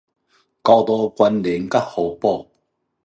[0.63, 2.47] 高度關聯和互補